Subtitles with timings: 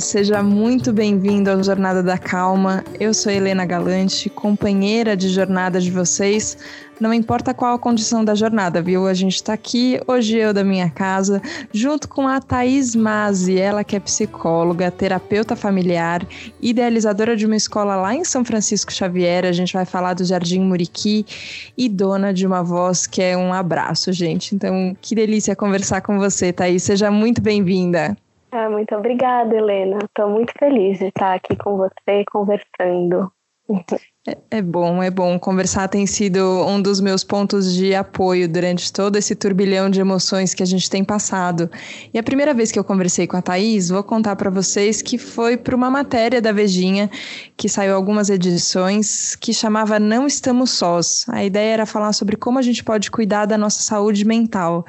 [0.00, 2.82] Seja muito bem-vindo ao Jornada da Calma.
[2.98, 6.58] Eu sou Helena Galante, companheira de jornada de vocês.
[6.98, 9.06] Não importa qual a condição da jornada, viu?
[9.06, 11.40] A gente está aqui, hoje eu da minha casa,
[11.72, 16.26] junto com a Thaís Mazzi, ela que é psicóloga, terapeuta familiar,
[16.60, 19.44] idealizadora de uma escola lá em São Francisco Xavier.
[19.44, 21.24] A gente vai falar do Jardim Muriqui
[21.76, 24.54] e dona de uma voz que é um abraço, gente.
[24.54, 26.82] Então, que delícia conversar com você, Thaís.
[26.82, 28.16] Seja muito bem-vinda.
[28.56, 29.98] Ah, muito obrigada, Helena.
[30.04, 33.32] Estou muito feliz de estar aqui com você conversando.
[34.26, 35.38] É, é bom, é bom.
[35.38, 40.54] Conversar tem sido um dos meus pontos de apoio durante todo esse turbilhão de emoções
[40.54, 41.70] que a gente tem passado.
[42.12, 45.18] E a primeira vez que eu conversei com a Thaís, vou contar para vocês que
[45.18, 47.10] foi para uma matéria da Vejinha,
[47.54, 51.26] que saiu algumas edições, que chamava Não Estamos Sós.
[51.28, 54.86] A ideia era falar sobre como a gente pode cuidar da nossa saúde mental.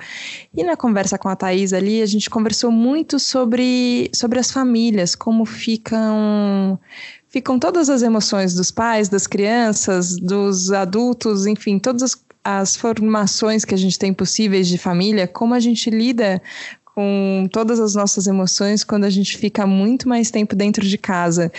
[0.56, 5.14] E na conversa com a Thaís ali, a gente conversou muito sobre, sobre as famílias,
[5.14, 6.80] como ficam
[7.36, 13.76] ficam todas as emoções dos pais, das crianças, dos adultos, enfim, todas as, formações que
[13.76, 16.42] a gente tem possíveis de família, como a gente lida
[16.86, 21.52] com todas as nossas emoções quando a gente fica muito mais tempo dentro de casa.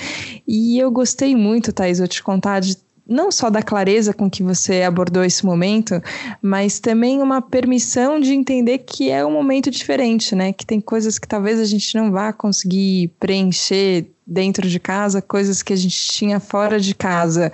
[0.49, 4.43] E eu gostei muito, Thais, eu te contar de não só da clareza com que
[4.43, 6.01] você abordou esse momento,
[6.41, 10.55] mas também uma permissão de entender que é um momento diferente, né?
[10.55, 15.63] Que tem coisas que talvez a gente não vá conseguir preencher dentro de casa, coisas
[15.63, 17.53] que a gente tinha fora de casa.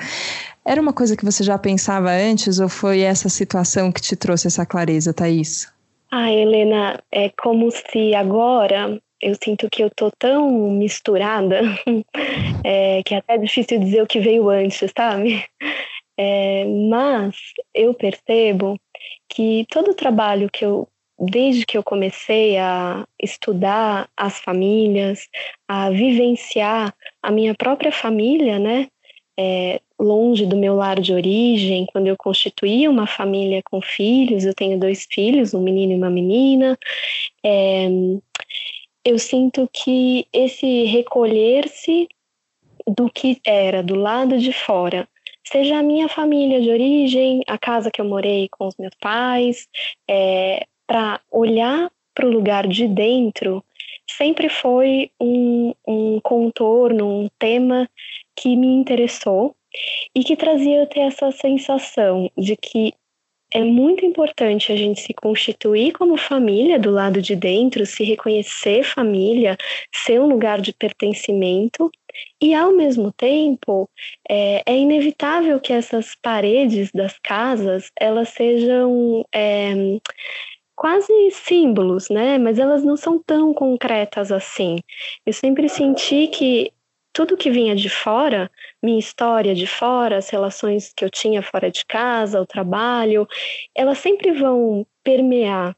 [0.64, 4.46] Era uma coisa que você já pensava antes ou foi essa situação que te trouxe
[4.46, 5.72] essa clareza, Thaís?
[6.10, 11.60] Ah, Helena, é como se agora eu sinto que eu tô tão misturada
[12.64, 15.44] é, que é até difícil dizer o que veio antes, sabe?
[16.18, 17.36] É, mas
[17.74, 18.78] eu percebo
[19.28, 20.86] que todo o trabalho que eu
[21.22, 25.28] desde que eu comecei a estudar as famílias,
[25.68, 28.88] a vivenciar a minha própria família, né?
[29.38, 34.52] É, longe do meu lar de origem, quando eu constituí uma família com filhos, eu
[34.52, 36.77] tenho dois filhos, um menino e uma menina.
[37.44, 37.86] É,
[39.05, 42.08] eu sinto que esse recolher-se
[42.86, 45.08] do que era do lado de fora,
[45.44, 49.68] seja a minha família de origem, a casa que eu morei com os meus pais,
[50.11, 53.64] é, para olhar para o lugar de dentro,
[54.07, 57.89] sempre foi um, um contorno, um tema
[58.36, 59.57] que me interessou
[60.14, 62.92] e que trazia até essa sensação de que
[63.55, 68.83] é muito importante a gente se constituir como família do lado de dentro, se reconhecer
[68.83, 69.57] família,
[69.95, 71.91] ser um lugar de pertencimento,
[72.41, 73.89] e ao mesmo tempo
[74.29, 79.73] é, é inevitável que essas paredes das casas elas sejam é,
[80.77, 82.38] quase símbolos, né?
[82.38, 84.78] Mas elas não são tão concretas assim.
[85.27, 86.72] Eu sempre senti que
[87.12, 88.50] tudo que vinha de fora,
[88.82, 93.28] minha história de fora, as relações que eu tinha fora de casa, o trabalho,
[93.74, 95.77] elas sempre vão permear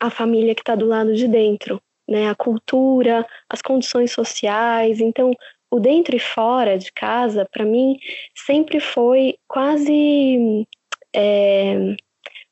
[0.00, 2.28] a família que está do lado de dentro, né?
[2.28, 5.00] A cultura, as condições sociais.
[5.00, 5.32] Então,
[5.70, 7.96] o dentro e fora de casa, para mim,
[8.34, 10.66] sempre foi quase
[11.14, 11.96] é,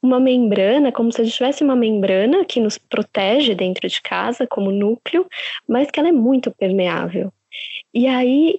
[0.06, 4.46] uma membrana, como se a gente tivesse uma membrana que nos protege dentro de casa,
[4.46, 5.26] como núcleo,
[5.68, 7.32] mas que ela é muito permeável.
[7.92, 8.58] E aí,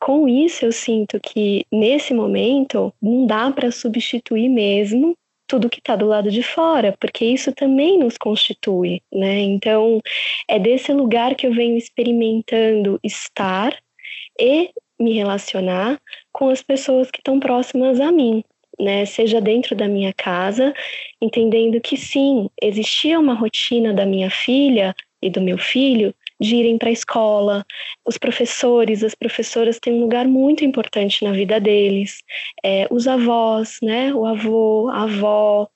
[0.00, 5.16] com isso, eu sinto que nesse momento não dá para substituir mesmo
[5.46, 9.40] tudo que está do lado de fora, porque isso também nos constitui, né?
[9.40, 10.00] Então,
[10.48, 13.76] é desse lugar que eu venho experimentando estar
[14.40, 16.00] e me relacionar
[16.32, 18.42] com as pessoas que estão próximas a mim,
[18.78, 19.04] né?
[19.06, 20.74] Seja dentro da minha casa,
[21.20, 26.76] entendendo que sim, existia uma rotina da minha filha e do meu filho de irem
[26.76, 27.64] para a escola.
[28.06, 32.22] Os professores, as professoras têm um lugar muito importante na vida deles.
[32.62, 34.12] É, os avós, né?
[34.12, 35.68] O avô, a avó,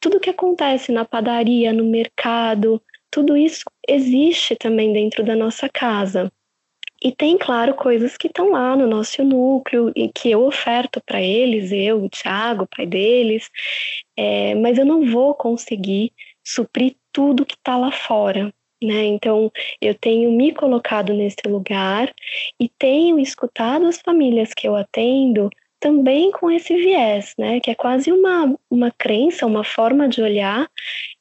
[0.00, 6.30] tudo que acontece na padaria, no mercado, tudo isso existe também dentro da nossa casa.
[7.02, 11.20] E tem, claro, coisas que estão lá no nosso núcleo e que eu oferto para
[11.20, 13.48] eles, eu, o Thiago, pai deles,
[14.16, 16.12] é, mas eu não vou conseguir
[16.44, 18.52] suprir tudo que está lá fora.
[18.82, 19.04] Né?
[19.06, 19.50] Então,
[19.80, 22.14] eu tenho me colocado nesse lugar
[22.58, 27.58] e tenho escutado as famílias que eu atendo também com esse viés, né?
[27.58, 30.70] Que é quase uma, uma crença, uma forma de olhar,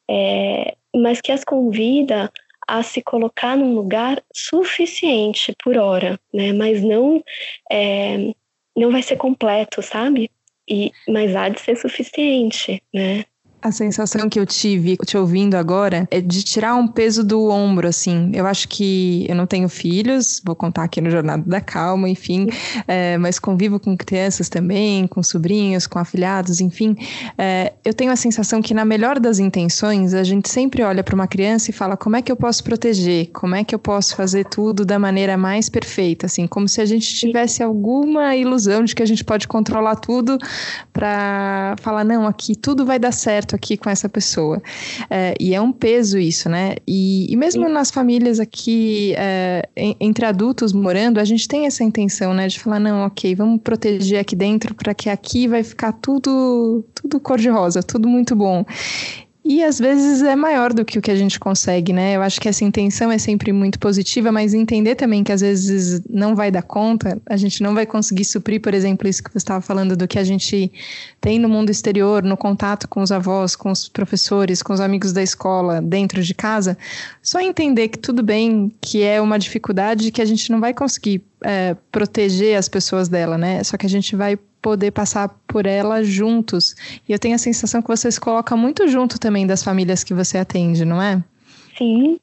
[0.10, 2.32] é, mas que as convida
[2.70, 6.54] a se colocar num lugar suficiente por hora, né?
[6.54, 7.24] Mas não
[7.72, 8.32] é,
[8.78, 10.30] não vai ser completo, sabe?
[10.70, 13.26] E mas há de ser suficiente, né?
[13.62, 17.90] A sensação que eu tive te ouvindo agora é de tirar um peso do ombro,
[17.90, 18.32] assim.
[18.34, 22.48] Eu acho que eu não tenho filhos, vou contar aqui no Jornada da Calma, enfim,
[22.88, 26.96] é, mas convivo com crianças também, com sobrinhos, com afilhados, enfim.
[27.38, 31.14] É, eu tenho a sensação que, na melhor das intenções, a gente sempre olha para
[31.14, 33.30] uma criança e fala: como é que eu posso proteger?
[33.34, 36.28] Como é que eu posso fazer tudo da maneira mais perfeita?
[36.28, 40.38] Assim, como se a gente tivesse alguma ilusão de que a gente pode controlar tudo
[40.94, 44.62] para falar: não, aqui tudo vai dar certo aqui com essa pessoa.
[45.10, 46.76] É, e é um peso isso, né?
[46.88, 47.74] E, e mesmo Sim.
[47.74, 49.68] nas famílias aqui, é,
[50.00, 52.48] entre adultos morando, a gente tem essa intenção, né?
[52.48, 57.20] De falar, não, ok, vamos proteger aqui dentro para que aqui vai ficar tudo, tudo
[57.20, 58.66] cor-de-rosa, tudo muito bom.
[59.52, 62.16] E às vezes é maior do que o que a gente consegue, né?
[62.16, 66.04] Eu acho que essa intenção é sempre muito positiva, mas entender também que às vezes
[66.08, 69.40] não vai dar conta, a gente não vai conseguir suprir, por exemplo, isso que você
[69.40, 70.72] estava falando do que a gente
[71.20, 75.14] tem no mundo exterior, no contato com os avós, com os professores, com os amigos
[75.14, 76.78] da escola, dentro de casa.
[77.20, 81.24] Só entender que tudo bem, que é uma dificuldade que a gente não vai conseguir
[81.44, 83.64] é, proteger as pessoas dela, né?
[83.64, 86.76] Só que a gente vai poder passar por ela juntos.
[87.08, 90.14] E eu tenho a sensação que você se coloca muito junto também das famílias que
[90.14, 91.24] você atende, não é?
[91.78, 92.20] Sim,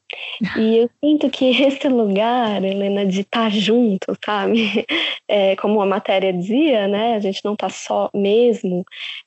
[0.55, 4.85] e eu sinto que esse lugar, Helena, de estar junto, sabe?
[5.29, 7.15] É, como a matéria dizia, né?
[7.15, 8.85] A gente não está só mesmo.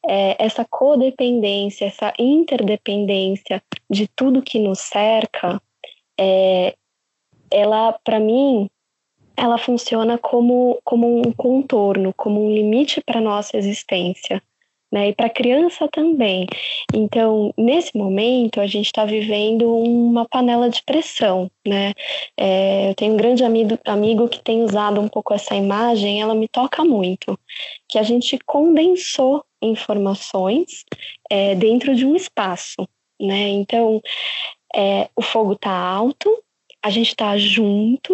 [0.08, 5.60] É, essa codependência, essa interdependência de tudo que nos cerca,
[6.18, 6.74] é,
[7.50, 8.70] ela, para mim,
[9.40, 14.42] ela funciona como, como um contorno, como um limite para a nossa existência.
[14.92, 16.48] Né, e para a criança também.
[16.92, 21.48] Então, nesse momento, a gente está vivendo uma panela de pressão.
[21.64, 21.94] Né?
[22.36, 26.34] É, eu tenho um grande amigo, amigo que tem usado um pouco essa imagem, ela
[26.34, 27.38] me toca muito,
[27.88, 30.84] que a gente condensou informações
[31.30, 32.84] é, dentro de um espaço.
[33.20, 33.48] Né?
[33.50, 34.02] Então,
[34.74, 36.36] é, o fogo está alto,
[36.82, 38.12] a gente está junto,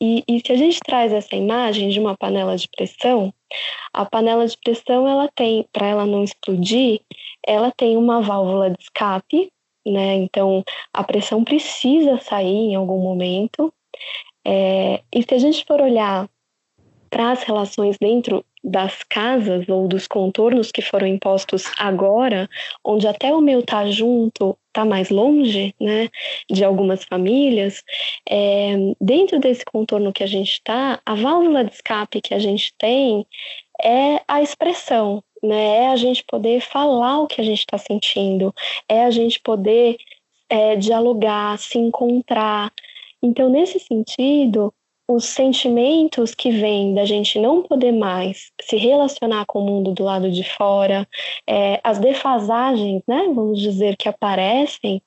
[0.00, 3.32] e, e, se a gente traz essa imagem de uma panela de pressão,
[3.92, 7.00] a panela de pressão ela tem, para ela não explodir,
[7.46, 9.52] ela tem uma válvula de escape,
[9.86, 10.16] né?
[10.16, 13.72] Então a pressão precisa sair em algum momento.
[14.46, 16.28] É, e se a gente for olhar
[17.10, 22.48] para as relações dentro das casas ou dos contornos que foram impostos agora,
[22.84, 26.08] onde até o meu tá junto está mais longe, né,
[26.48, 27.82] de algumas famílias,
[28.28, 32.72] é, dentro desse contorno que a gente está, a válvula de escape que a gente
[32.78, 33.26] tem
[33.82, 38.54] é a expressão, né, é a gente poder falar o que a gente está sentindo,
[38.88, 39.96] é a gente poder
[40.48, 42.72] é, dialogar, se encontrar.
[43.22, 44.72] Então, nesse sentido,
[45.12, 50.04] os sentimentos que vêm da gente não poder mais se relacionar com o mundo do
[50.04, 51.04] lado de fora,
[51.48, 55.02] é, as defasagens, né, vamos dizer, que aparecem,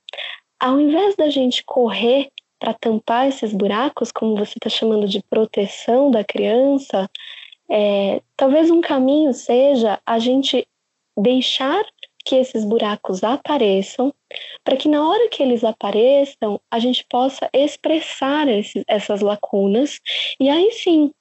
[0.60, 2.30] ao invés da gente correr
[2.60, 7.10] para tampar esses buracos, como você está chamando de proteção da criança,
[7.72, 10.68] é, talvez um caminho seja a gente
[11.18, 11.82] deixar
[12.26, 14.14] que esses buracos apareçam,
[14.64, 18.48] para que na hora que eles apareçam, a gente possa expressar
[18.88, 20.00] essas lacunas,
[20.40, 21.12] e aí sim,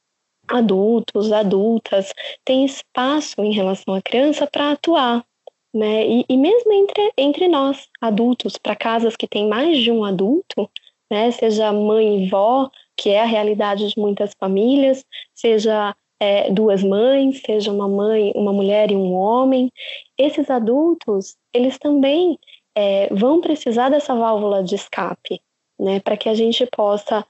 [0.48, 2.12] adultos, adultas,
[2.44, 5.24] têm espaço em relação à criança para atuar.
[5.74, 6.06] Né?
[6.06, 10.70] E, e mesmo entre, entre nós, adultos, para casas que têm mais de um adulto,
[11.10, 11.30] né?
[11.30, 15.04] seja mãe e vó, que é a realidade de muitas famílias,
[15.34, 19.72] seja é, duas mães, seja uma mãe, uma mulher e um homem,
[20.16, 22.38] esses adultos, eles também
[22.74, 25.40] é, vão precisar dessa válvula de escape,
[25.78, 27.26] né, para que a gente possa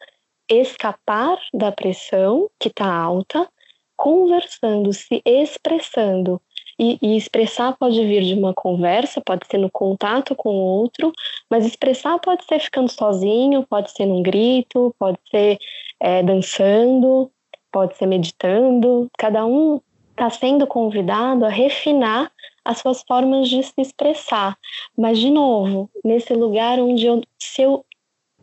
[0.48, 3.48] escapar da pressão que está alta,
[3.96, 6.40] conversando, se expressando.
[6.78, 11.12] E, e, expressar pode vir de uma conversa, pode ser no contato com o outro,
[11.48, 15.58] mas expressar pode ser ficando sozinho, pode ser num grito, pode ser
[16.00, 17.30] é, dançando,
[17.70, 19.80] pode ser meditando, cada um
[20.10, 22.31] está sendo convidado a refinar
[22.64, 24.56] as suas formas de se expressar.
[24.96, 27.84] Mas, de novo, nesse lugar onde eu, se eu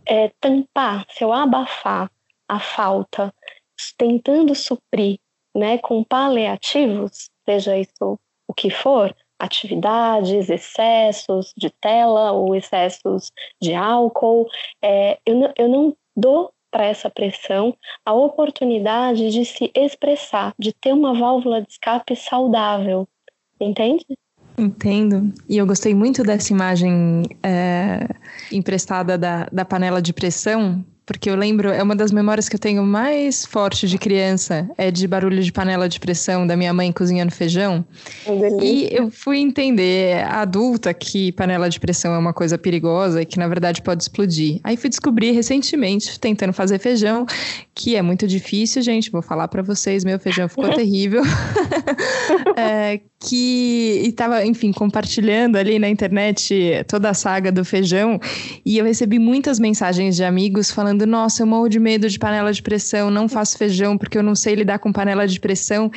[0.05, 2.11] é, tampar, se eu abafar
[2.47, 3.33] a falta,
[3.97, 5.19] tentando suprir
[5.55, 13.73] né, com paliativos, seja isso o que for, atividades, excessos de tela ou excessos de
[13.73, 14.47] álcool,
[14.81, 20.93] é, eu, eu não dou para essa pressão a oportunidade de se expressar, de ter
[20.93, 23.07] uma válvula de escape saudável.
[23.59, 24.05] Entende?
[24.57, 25.33] Entendo.
[25.47, 28.07] E eu gostei muito dessa imagem é,
[28.51, 32.59] emprestada da, da panela de pressão, porque eu lembro, é uma das memórias que eu
[32.59, 36.91] tenho mais forte de criança, é de barulho de panela de pressão da minha mãe
[36.91, 37.83] cozinhando feijão.
[38.61, 43.39] E eu fui entender, adulta, que panela de pressão é uma coisa perigosa e que
[43.39, 44.59] na verdade pode explodir.
[44.63, 47.25] Aí fui descobrir recentemente, tentando fazer feijão,
[47.73, 51.23] que é muito difícil, gente, vou falar para vocês, meu feijão ficou terrível.
[52.55, 56.55] é, que estava, enfim, compartilhando ali na internet
[56.87, 58.17] toda a saga do feijão
[58.65, 62.53] e eu recebi muitas mensagens de amigos falando: Nossa, eu morro de medo de panela
[62.53, 65.91] de pressão, não faço feijão porque eu não sei lidar com panela de pressão.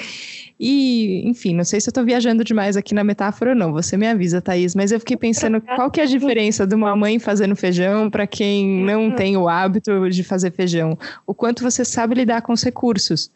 [0.59, 3.97] E, enfim, não sei se eu estou viajando demais aqui na metáfora ou não, você
[3.97, 7.19] me avisa, Thaís, mas eu fiquei pensando qual que é a diferença de uma mãe
[7.19, 10.97] fazendo feijão para quem não tem o hábito de fazer feijão?
[11.26, 13.29] O quanto você sabe lidar com os recursos.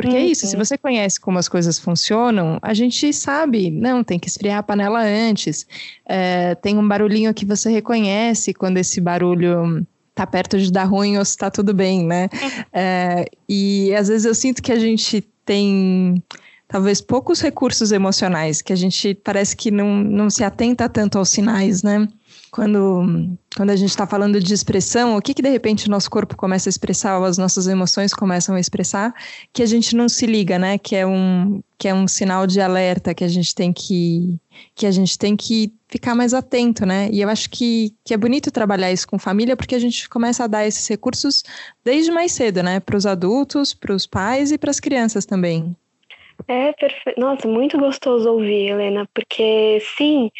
[0.00, 0.64] Porque é isso, se uhum.
[0.64, 5.00] você conhece como as coisas funcionam, a gente sabe, não, tem que esfriar a panela
[5.00, 5.66] antes.
[6.06, 11.18] É, tem um barulhinho que você reconhece quando esse barulho tá perto de dar ruim
[11.18, 12.28] ou se tá tudo bem, né?
[12.72, 16.22] É, e às vezes eu sinto que a gente tem
[16.68, 21.30] talvez poucos recursos emocionais, que a gente parece que não, não se atenta tanto aos
[21.30, 22.06] sinais, né?
[22.50, 26.10] Quando, quando a gente está falando de expressão, o que, que de repente o nosso
[26.10, 29.14] corpo começa a expressar, ou as nossas emoções começam a expressar,
[29.52, 30.78] que a gente não se liga, né?
[30.78, 34.38] Que é um, que é um sinal de alerta que a gente tem que,
[34.74, 37.08] que a gente tem que ficar mais atento, né?
[37.12, 40.44] E eu acho que, que é bonito trabalhar isso com família, porque a gente começa
[40.44, 41.42] a dar esses recursos
[41.84, 42.80] desde mais cedo, né?
[42.80, 45.76] Para os adultos, para os pais e para as crianças também.
[46.46, 47.20] É perfeito.
[47.20, 50.30] Nossa, muito gostoso ouvir, Helena, porque sim,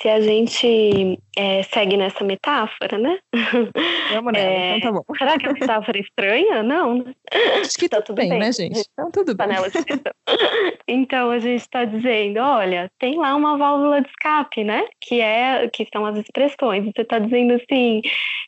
[0.00, 3.18] se a gente é, segue nessa metáfora, né?
[4.12, 5.16] Vamos nela, é, então tá bom.
[5.16, 6.62] Será que a metáfora é estranha?
[6.62, 6.98] Não.
[6.98, 7.14] Né?
[7.60, 8.84] Acho que tá tudo bem, bem, né, gente?
[8.92, 9.48] Então tudo bem.
[9.48, 9.78] Panela de
[10.86, 14.86] então a gente está dizendo, olha, tem lá uma válvula de escape, né?
[15.00, 16.84] Que é que são as expressões.
[16.84, 18.02] Você está dizendo assim,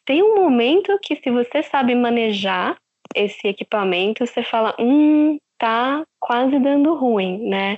[0.04, 2.76] tem um momento que se você sabe manejar
[3.14, 7.76] esse equipamento, você fala, hum, tá quase dando ruim, né?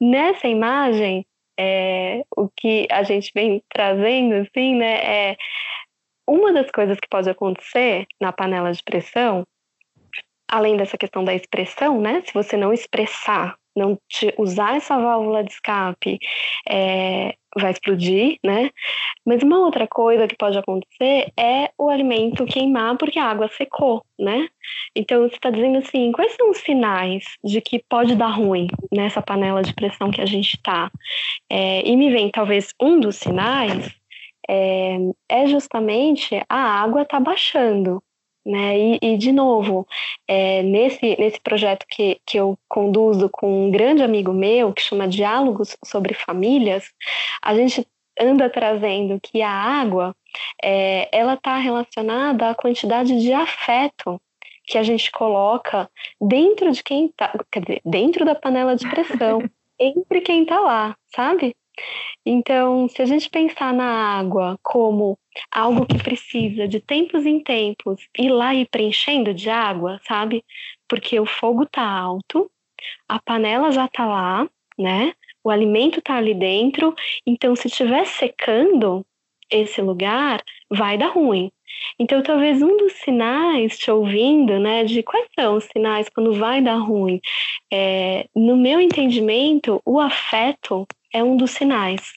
[0.00, 1.26] Nessa imagem,
[1.58, 5.36] é, o que a gente vem trazendo, assim, né, é
[6.26, 9.44] uma das coisas que pode acontecer na panela de pressão,
[10.48, 12.22] além dessa questão da expressão, né?
[12.24, 13.98] Se você não expressar não
[14.38, 16.18] usar essa válvula de escape
[16.68, 18.70] é, vai explodir, né?
[19.24, 24.04] Mas uma outra coisa que pode acontecer é o alimento queimar porque a água secou,
[24.18, 24.48] né?
[24.94, 29.22] Então você está dizendo assim, quais são os sinais de que pode dar ruim nessa
[29.22, 30.90] panela de pressão que a gente está?
[31.50, 33.94] É, e me vem talvez um dos sinais
[34.48, 34.96] é,
[35.28, 38.02] é justamente a água tá baixando,
[38.44, 38.78] né?
[38.78, 39.86] E, e de novo,
[40.28, 45.08] é, nesse, nesse projeto que, que eu conduzo com um grande amigo meu, que chama
[45.08, 46.90] Diálogos sobre Famílias,
[47.42, 47.86] a gente
[48.20, 50.14] anda trazendo que a água
[50.62, 54.20] é, ela está relacionada à quantidade de afeto
[54.66, 59.42] que a gente coloca dentro de quem tá, quer dizer, dentro da panela de pressão,
[59.78, 61.54] entre quem está lá, sabe?
[62.24, 65.18] Então, se a gente pensar na água como
[65.50, 70.44] algo que precisa de tempos em tempos ir lá e preenchendo de água, sabe?
[70.88, 72.50] Porque o fogo tá alto,
[73.08, 74.48] a panela já tá lá,
[74.78, 75.12] né?
[75.42, 76.94] O alimento tá ali dentro,
[77.26, 79.04] então se estiver secando
[79.50, 81.50] esse lugar, vai dar ruim.
[81.98, 86.62] Então, talvez um dos sinais, te ouvindo, né, de quais são os sinais quando vai
[86.62, 87.20] dar ruim,
[87.70, 92.14] é, no meu entendimento, o afeto é um dos sinais.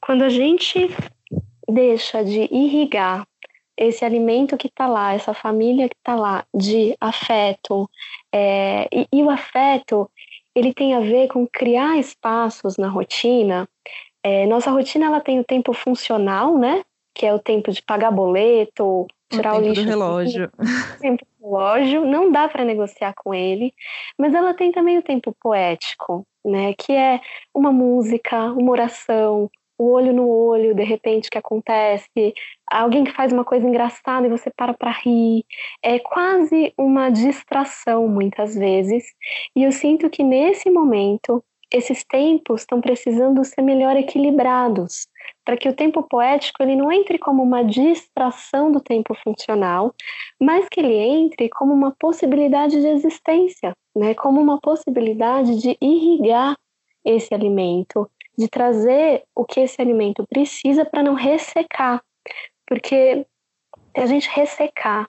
[0.00, 0.88] Quando a gente
[1.70, 3.26] deixa de irrigar
[3.76, 7.88] esse alimento que está lá, essa família que está lá, de afeto,
[8.30, 10.10] é, e, e, o afeto
[10.54, 13.66] ele tem a ver com criar espaços na rotina.
[14.22, 16.82] É, nossa rotina ela tem o tempo funcional, né?
[17.14, 19.82] Que é o tempo de pagar boleto, tirar o, o lixo.
[19.82, 20.50] Do relógio.
[20.58, 23.72] O tempo do relógio, não dá para negociar com ele,
[24.18, 26.74] mas ela tem também o tempo poético, né?
[26.74, 27.20] Que é
[27.54, 29.50] uma música, uma oração,
[29.80, 32.34] o olho no olho, de repente, que acontece,
[32.70, 35.42] alguém que faz uma coisa engraçada e você para para rir.
[35.82, 39.04] É quase uma distração, muitas vezes.
[39.56, 45.06] E eu sinto que nesse momento, esses tempos estão precisando ser melhor equilibrados,
[45.46, 49.94] para que o tempo poético ele não entre como uma distração do tempo funcional,
[50.38, 54.14] mas que ele entre como uma possibilidade de existência, né?
[54.14, 56.54] como uma possibilidade de irrigar
[57.02, 58.10] esse alimento,
[58.40, 62.02] de trazer o que esse alimento precisa para não ressecar.
[62.66, 63.26] Porque
[63.94, 65.06] se a gente ressecar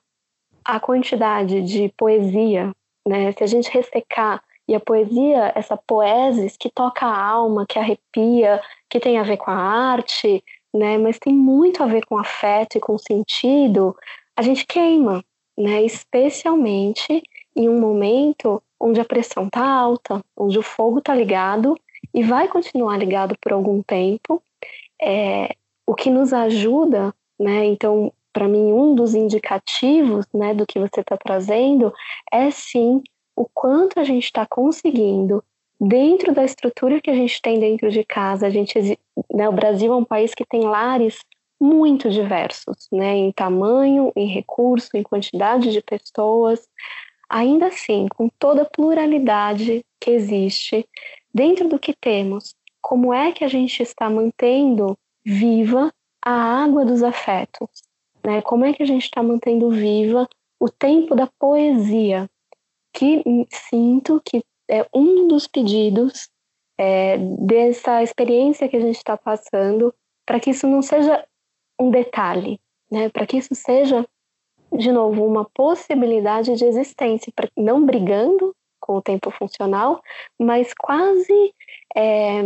[0.66, 2.74] a quantidade de poesia,
[3.08, 3.32] né?
[3.32, 8.62] se a gente ressecar e a poesia, essa poesis que toca a alma, que arrepia,
[8.90, 10.98] que tem a ver com a arte, né?
[10.98, 13.96] mas tem muito a ver com afeto e com sentido,
[14.36, 15.24] a gente queima.
[15.58, 15.82] né?
[15.84, 17.24] Especialmente
[17.56, 21.78] em um momento onde a pressão está alta, onde o fogo está ligado
[22.14, 24.42] e vai continuar ligado por algum tempo.
[25.02, 25.56] É,
[25.86, 27.66] o que nos ajuda, né?
[27.66, 31.94] Então, para mim, um dos indicativos, né, do que você está trazendo
[32.32, 33.02] é sim
[33.36, 35.44] o quanto a gente está conseguindo
[35.80, 38.48] dentro da estrutura que a gente tem dentro de casa.
[38.48, 38.80] A gente,
[39.34, 41.20] né, o Brasil é um país que tem lares
[41.60, 46.68] muito diversos, né, em tamanho, em recurso, em quantidade de pessoas.
[47.30, 50.88] Ainda assim, com toda a pluralidade que existe
[51.34, 57.04] dentro do que temos, como é que a gente está mantendo viva a água dos
[57.04, 57.70] afetos?
[58.24, 58.42] Né?
[58.42, 60.28] Como é que a gente está mantendo viva
[60.60, 62.30] o tempo da poesia?
[62.94, 66.30] Que sinto que é um dos pedidos
[66.78, 69.94] é, dessa experiência que a gente está passando,
[70.26, 71.26] para que isso não seja
[71.80, 72.60] um detalhe,
[72.92, 73.10] né?
[73.10, 74.06] para que isso seja,
[74.72, 80.02] de novo, uma possibilidade de existência, não brigando com o tempo funcional,
[80.38, 81.54] mas quase
[81.96, 82.42] é,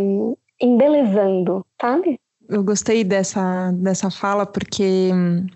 [0.61, 2.19] embelezando, sabe?
[2.47, 5.47] Eu gostei dessa, dessa fala porque hum,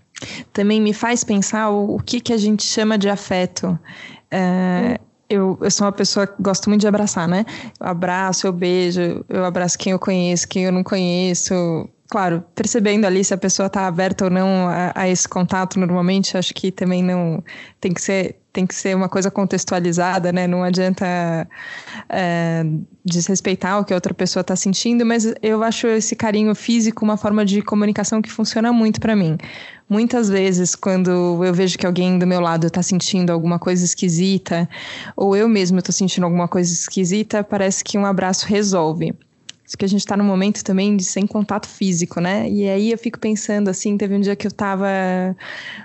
[0.51, 3.77] também me faz pensar o, o que, que a gente chama de afeto.
[4.31, 5.05] É, hum.
[5.29, 7.45] eu, eu sou uma pessoa que gosto muito de abraçar, né?
[7.79, 11.53] Eu abraço, eu beijo, eu abraço quem eu conheço, quem eu não conheço,
[12.09, 16.37] claro, percebendo ali se a pessoa está aberta ou não a, a, esse contato normalmente,
[16.37, 17.43] acho que também não
[17.79, 20.47] tem que ser tem que ser uma coisa contextualizada, né?
[20.47, 21.47] Não adianta
[22.09, 22.65] é,
[23.05, 27.17] desrespeitar o que a outra pessoa está sentindo, mas eu acho esse carinho físico uma
[27.17, 29.37] forma de comunicação que funciona muito para mim.
[29.87, 34.69] Muitas vezes, quando eu vejo que alguém do meu lado está sentindo alguma coisa esquisita,
[35.15, 39.15] ou eu mesmo estou sentindo alguma coisa esquisita, parece que um abraço resolve
[39.77, 42.49] que a gente está no momento também de sem contato físico, né?
[42.49, 44.87] E aí eu fico pensando assim, teve um dia que eu estava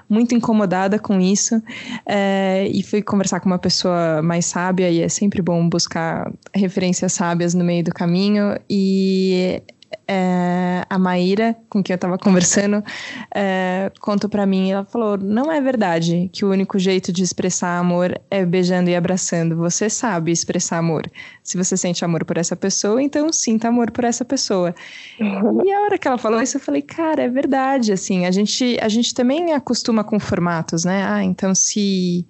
[0.09, 1.63] muito incomodada com isso
[2.07, 7.13] é, e fui conversar com uma pessoa mais sábia e é sempre bom buscar referências
[7.13, 9.63] sábias no meio do caminho e
[10.07, 12.83] é, a Maíra, com quem eu estava conversando,
[13.35, 17.79] é, contou para mim, ela falou, não é verdade que o único jeito de expressar
[17.79, 19.57] amor é beijando e abraçando.
[19.57, 21.11] Você sabe expressar amor.
[21.43, 24.75] Se você sente amor por essa pessoa, então sinta amor por essa pessoa.
[25.19, 28.79] E a hora que ela falou isso, eu falei, cara, é verdade, assim, a gente,
[28.81, 31.05] a gente também acostuma com formatos, né?
[31.07, 32.27] Ah, então se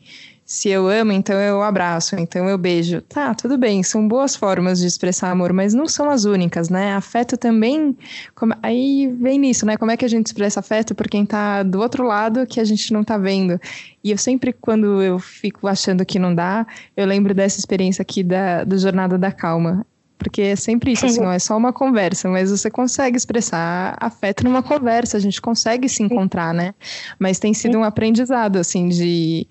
[0.46, 3.00] se eu amo, então eu abraço, então eu beijo.
[3.00, 6.92] Tá, tudo bem, são boas formas de expressar amor, mas não são as únicas, né?
[6.92, 7.96] Afeto também.
[8.35, 9.78] Como, aí vem nisso, né?
[9.78, 12.64] Como é que a gente expressa afeto por quem tá do outro lado que a
[12.64, 13.59] gente não tá vendo?
[14.02, 18.22] E eu sempre, quando eu fico achando que não dá, eu lembro dessa experiência aqui
[18.22, 19.87] da, do Jornada da Calma.
[20.18, 24.44] Porque é sempre isso, assim, ó, é só uma conversa, mas você consegue expressar afeto
[24.44, 26.74] numa conversa, a gente consegue se encontrar, né?
[27.18, 29.46] Mas tem sido um aprendizado, assim, de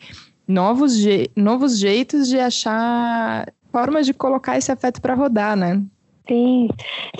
[0.48, 5.82] novos, je novos jeitos de achar formas de colocar esse afeto para rodar, né?
[6.28, 6.70] Sim,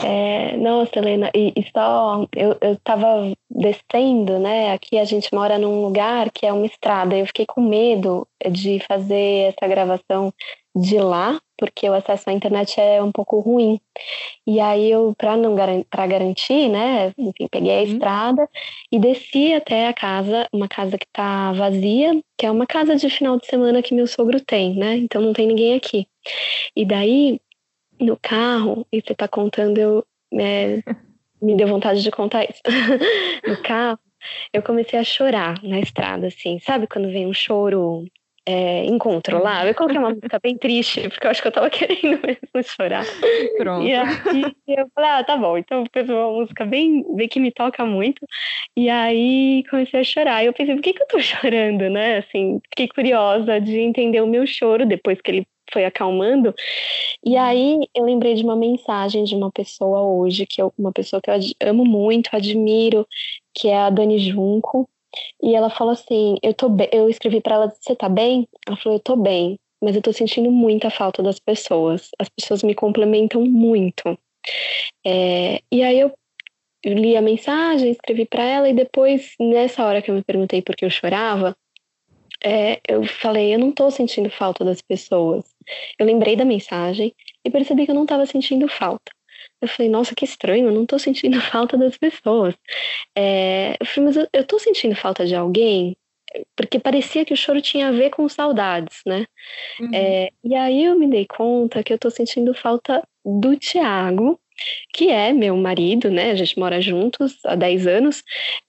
[0.02, 2.78] é, nossa, Helena, e, e só eu, eu
[3.50, 4.72] descendo, né?
[4.72, 7.16] Aqui a gente mora num lugar que é uma estrada.
[7.16, 10.34] Eu fiquei com medo de fazer essa gravação
[10.74, 13.80] de lá, porque o acesso à internet é um pouco ruim.
[14.46, 15.56] E aí eu, para não
[15.90, 17.94] para garantir, né, enfim, peguei a uhum.
[17.94, 18.50] estrada
[18.92, 23.10] e desci até a casa, uma casa que tá vazia, que é uma casa de
[23.10, 24.98] final de semana que meu sogro tem, né?
[24.98, 26.06] Então não tem ninguém aqui.
[26.76, 27.40] E daí
[27.98, 30.84] no carro, e você tá contando, eu é,
[31.42, 32.62] me deu vontade de contar isso.
[33.48, 33.98] no carro,
[34.52, 38.06] eu comecei a chorar na estrada, assim, sabe quando vem um choro
[38.46, 39.70] é, incontrolável.
[39.70, 43.06] Eu coloquei uma música bem triste, porque eu acho que eu tava querendo mesmo chorar.
[43.58, 43.86] Pronto.
[43.86, 45.58] E aí eu falei, ah, tá bom.
[45.58, 48.26] Então eu uma música bem, bem que me toca muito.
[48.76, 50.44] E aí comecei a chorar.
[50.44, 52.18] E eu pensei, por que, que eu tô chorando, né?
[52.18, 56.54] Assim, fiquei curiosa de entender o meu choro depois que ele foi acalmando.
[57.26, 61.22] E aí eu lembrei de uma mensagem de uma pessoa hoje, que eu, uma pessoa
[61.22, 61.34] que eu
[61.70, 63.08] amo muito, admiro,
[63.54, 64.88] que é a Dani Junco.
[65.42, 68.48] E ela falou assim: eu, tô eu escrevi para ela, você tá bem?
[68.68, 72.10] Ela falou: eu tô bem, mas eu tô sentindo muita falta das pessoas.
[72.20, 74.18] As pessoas me complementam muito.
[75.06, 76.14] É, e aí eu
[76.86, 80.76] li a mensagem, escrevi para ela, e depois, nessa hora que eu me perguntei por
[80.76, 81.56] que eu chorava,
[82.44, 85.46] é, eu falei: eu não tô sentindo falta das pessoas.
[85.98, 87.14] Eu lembrei da mensagem
[87.46, 89.12] e percebi que eu não estava sentindo falta.
[89.64, 92.54] Eu falei, nossa, que estranho, eu não tô sentindo falta das pessoas.
[93.16, 95.96] É, eu falei, mas eu, eu tô sentindo falta de alguém?
[96.54, 99.26] Porque parecia que o choro tinha a ver com saudades, né?
[99.80, 99.90] Uhum.
[99.94, 104.38] É, e aí eu me dei conta que eu tô sentindo falta do Tiago,
[104.94, 106.32] que é meu marido, né?
[106.32, 108.22] A gente mora juntos há 10 anos.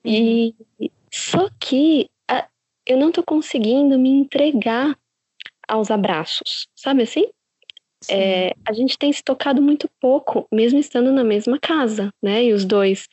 [0.05, 0.13] Uhum.
[0.79, 2.47] E só que a,
[2.87, 4.97] eu não tô conseguindo me entregar
[5.67, 7.27] aos abraços, sabe assim?
[8.11, 12.45] É, a gente tem se tocado muito pouco, mesmo estando na mesma casa, né?
[12.45, 13.09] E os dois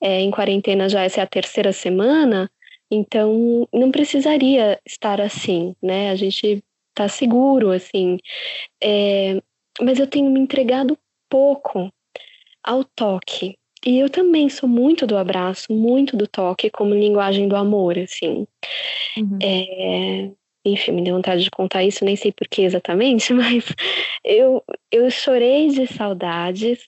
[0.00, 2.50] é, em quarentena já essa é a terceira semana,
[2.90, 6.10] então não precisaria estar assim, né?
[6.10, 6.62] A gente
[6.94, 8.18] tá seguro, assim.
[8.82, 9.40] É,
[9.80, 11.92] mas eu tenho me entregado pouco
[12.62, 13.56] ao toque.
[13.84, 18.46] E eu também sou muito do abraço, muito do toque como linguagem do amor, assim.
[19.16, 19.38] Uhum.
[19.40, 20.30] É,
[20.70, 23.64] enfim, me deu vontade de contar isso, nem sei por que exatamente, mas
[24.24, 26.86] eu, eu chorei de saudades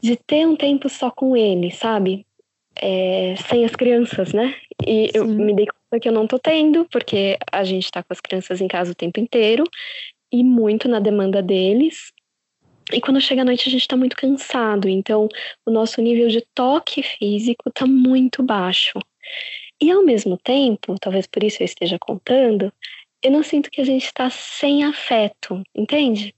[0.00, 2.24] de ter um tempo só com ele, sabe?
[2.80, 4.54] É, sem as crianças, né?
[4.86, 5.10] E Sim.
[5.14, 8.20] eu me dei conta que eu não tô tendo, porque a gente tá com as
[8.20, 9.64] crianças em casa o tempo inteiro
[10.32, 12.12] e muito na demanda deles.
[12.92, 15.28] E quando chega a noite a gente tá muito cansado, então
[15.66, 18.98] o nosso nível de toque físico tá muito baixo.
[19.80, 22.72] E ao mesmo tempo, talvez por isso eu esteja contando,
[23.22, 26.34] eu não sinto que a gente está sem afeto, entende?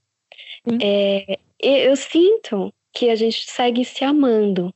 [0.81, 4.73] É, eu sinto que a gente segue se amando.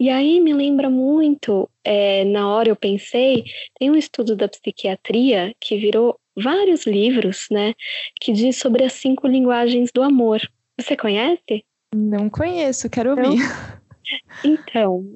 [0.00, 3.44] E aí me lembra muito, é, na hora eu pensei,
[3.78, 7.74] tem um estudo da psiquiatria que virou vários livros, né,
[8.20, 10.40] que diz sobre as cinco linguagens do amor.
[10.80, 11.64] Você conhece?
[11.94, 13.34] Não conheço, quero ouvir.
[13.34, 13.81] Então,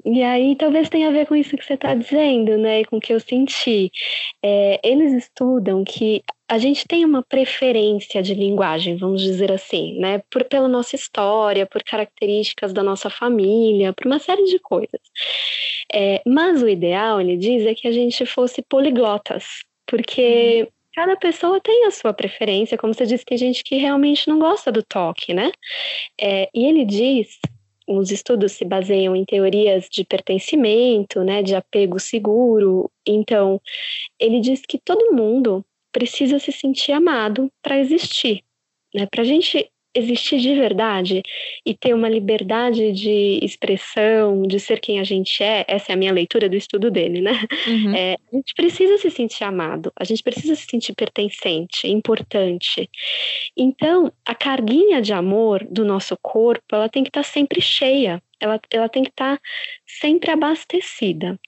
[0.04, 2.96] e aí talvez tenha a ver com isso que você está dizendo, né, e com
[2.96, 3.90] o que eu senti.
[4.42, 10.22] É, eles estudam que a gente tem uma preferência de linguagem, vamos dizer assim, né,
[10.30, 15.00] por, pela nossa história, por características da nossa família, por uma série de coisas.
[15.92, 19.44] É, mas o ideal, ele diz, é que a gente fosse poliglotas,
[19.86, 20.68] porque uhum.
[20.94, 24.70] cada pessoa tem a sua preferência, como você disse, tem gente que realmente não gosta
[24.70, 25.50] do toque, né?
[26.20, 27.38] É, e ele diz
[27.86, 32.90] os estudos se baseiam em teorias de pertencimento, né, de apego seguro.
[33.06, 33.60] Então,
[34.18, 38.42] ele diz que todo mundo precisa se sentir amado para existir.
[38.94, 39.06] Né?
[39.06, 41.22] Para a gente existir de verdade
[41.64, 45.96] e ter uma liberdade de expressão, de ser quem a gente é, essa é a
[45.96, 47.32] minha leitura do estudo dele, né?
[47.66, 47.94] Uhum.
[47.94, 52.88] É, a gente precisa se sentir amado, a gente precisa se sentir pertencente, importante.
[53.56, 58.22] Então, a carguinha de amor do nosso corpo, ela tem que estar tá sempre cheia,
[58.40, 59.42] ela, ela tem que estar tá
[59.86, 61.38] sempre abastecida.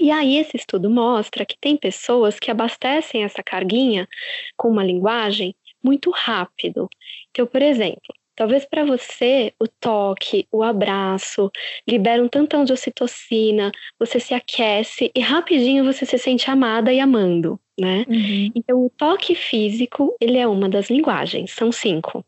[0.00, 4.08] E aí esse estudo mostra que tem pessoas que abastecem essa carguinha
[4.56, 6.88] com uma linguagem muito rápido.
[7.34, 11.50] Então, por exemplo, talvez para você o toque, o abraço
[11.88, 17.00] libera um tantão de ocitocina, você se aquece e rapidinho você se sente amada e
[17.00, 18.04] amando, né?
[18.08, 18.52] Uhum.
[18.54, 22.24] Então, o toque físico, ele é uma das linguagens, são cinco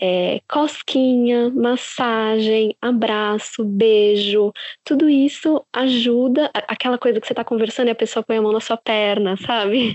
[0.00, 4.52] é, cosquinha, massagem, abraço, beijo,
[4.84, 6.50] tudo isso ajuda.
[6.54, 9.36] Aquela coisa que você está conversando e a pessoa põe a mão na sua perna,
[9.36, 9.94] sabe?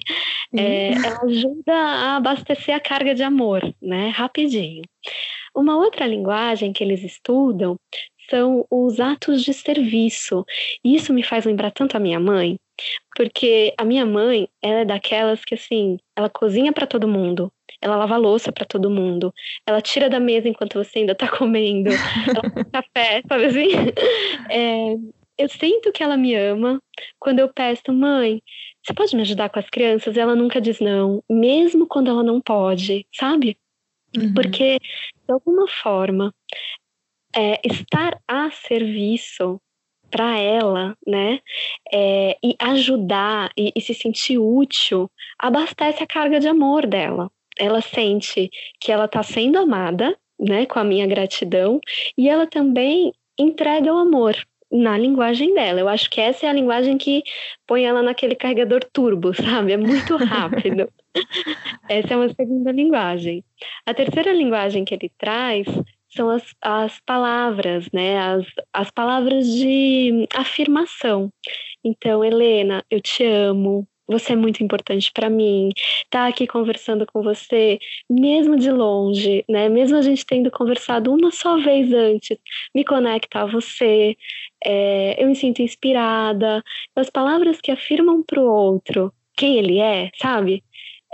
[0.53, 1.05] É, uhum.
[1.05, 4.09] ela ajuda a abastecer a carga de amor, né?
[4.09, 4.83] Rapidinho.
[5.55, 7.77] Uma outra linguagem que eles estudam
[8.29, 10.45] são os atos de serviço.
[10.83, 12.57] E isso me faz lembrar tanto a minha mãe,
[13.15, 17.95] porque a minha mãe, ela é daquelas que assim, ela cozinha para todo mundo, ela
[17.95, 19.33] lava louça para todo mundo,
[19.65, 23.69] ela tira da mesa enquanto você ainda tá comendo, ela faz café, sabe assim?
[24.49, 24.95] É,
[25.37, 26.81] eu sinto que ela me ama
[27.19, 28.41] quando eu peço, mãe,
[28.83, 30.15] você pode me ajudar com as crianças?
[30.15, 33.57] Ela nunca diz não, mesmo quando ela não pode, sabe?
[34.15, 34.33] Uhum.
[34.33, 36.33] Porque, de alguma forma,
[37.35, 39.59] é, estar a serviço
[40.11, 41.39] para ela, né?
[41.91, 47.79] É, e ajudar e, e, se sentir útil abastece a carga de amor dela ela
[47.79, 51.79] sente que ela está sendo amada, né, com a minha gratidão,
[52.17, 54.35] e ela também entrega o amor
[54.71, 55.79] na linguagem dela.
[55.79, 57.21] Eu acho que essa é a linguagem que
[57.67, 59.73] põe ela naquele carregador turbo, sabe?
[59.73, 60.89] É muito rápido.
[61.87, 63.43] essa é uma segunda linguagem.
[63.85, 65.67] A terceira linguagem que ele traz
[66.09, 68.17] são as, as palavras, né?
[68.17, 71.31] As, as palavras de afirmação.
[71.83, 75.69] Então, Helena, eu te amo, você é muito importante para mim.
[75.75, 79.69] Estar tá aqui conversando com você, mesmo de longe, né?
[79.69, 82.37] Mesmo a gente tendo conversado uma só vez antes,
[82.75, 84.15] me conecta a você.
[84.63, 86.63] É, eu me sinto inspirada.
[86.95, 90.63] As palavras que afirmam para o outro quem ele é, sabe?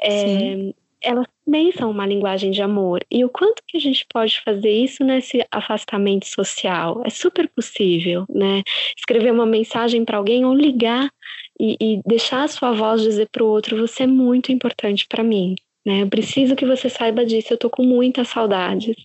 [0.02, 3.00] É, elas também são uma linguagem de amor.
[3.10, 7.02] E o quanto que a gente pode fazer isso nesse afastamento social?
[7.06, 8.64] É super possível, né?
[8.98, 11.10] Escrever uma mensagem para alguém ou ligar
[11.60, 15.24] e, e deixar a sua voz dizer para o outro: você é muito importante para
[15.24, 15.56] mim.
[15.86, 16.02] Né?
[16.02, 17.54] Eu preciso que você saiba disso.
[17.54, 18.96] Eu estou com muitas saudades.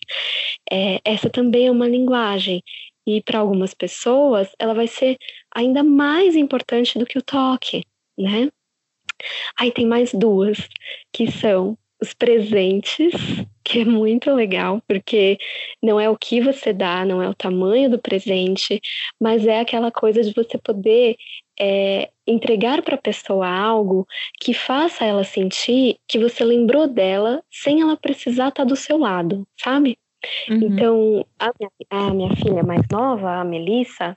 [0.71, 2.63] É, essa também é uma linguagem.
[3.07, 5.17] E para algumas pessoas, ela vai ser
[5.55, 7.85] ainda mais importante do que o toque,
[8.19, 8.49] né?
[9.59, 10.59] Aí tem mais duas,
[11.13, 13.13] que são os presentes,
[13.65, 15.39] que é muito legal, porque
[15.81, 18.81] não é o que você dá, não é o tamanho do presente,
[19.21, 21.17] mas é aquela coisa de você poder
[21.59, 24.07] é, entregar para a pessoa algo
[24.41, 28.99] que faça ela sentir que você lembrou dela sem ela precisar estar tá do seu
[28.99, 29.99] lado, sabe?
[30.49, 30.59] Uhum.
[30.63, 34.17] Então, a minha, a minha, filha mais nova, a Melissa,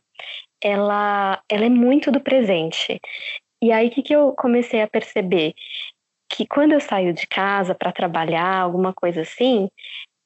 [0.62, 3.00] ela, ela é muito do presente.
[3.62, 5.56] E aí, o que, que eu comecei a perceber?
[6.30, 9.70] que quando eu saio de casa para trabalhar, alguma coisa assim,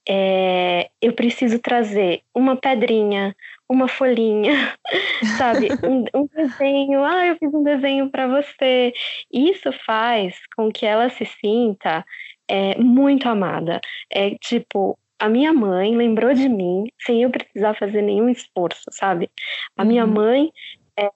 [0.08, 3.36] é, eu preciso trazer uma pedrinha,
[3.70, 4.74] uma folhinha,
[5.38, 5.70] sabe?
[5.84, 7.04] Um, um, desenho.
[7.04, 8.94] Ah, eu fiz um desenho para você.
[9.32, 12.04] Isso faz com que ela se sinta
[12.48, 13.80] é, muito amada.
[14.12, 19.30] É tipo, a minha mãe lembrou de mim sem eu precisar fazer nenhum esforço, sabe?
[19.78, 20.14] A minha uhum.
[20.14, 20.52] mãe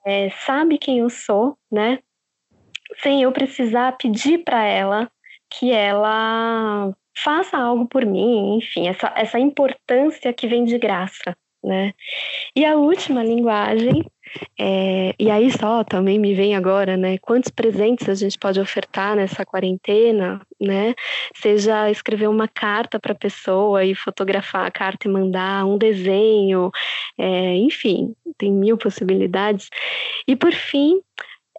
[0.06, 2.00] é, sabe quem eu sou, né?
[3.02, 5.10] sem eu precisar pedir para ela
[5.50, 11.94] que ela faça algo por mim, enfim, essa, essa importância que vem de graça, né?
[12.56, 14.06] E a última linguagem,
[14.60, 17.18] é, e aí só também me vem agora, né?
[17.20, 20.94] Quantos presentes a gente pode ofertar nessa quarentena, né?
[21.36, 26.72] Seja escrever uma carta para a pessoa e fotografar a carta e mandar um desenho,
[27.18, 29.70] é, enfim, tem mil possibilidades.
[30.28, 31.02] E por fim,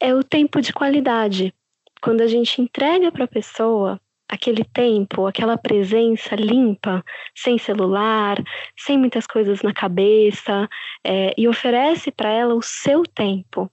[0.00, 1.54] é o tempo de qualidade.
[2.02, 8.42] Quando a gente entrega para a pessoa aquele tempo, aquela presença limpa, sem celular,
[8.76, 10.68] sem muitas coisas na cabeça,
[11.04, 13.70] é, e oferece para ela o seu tempo.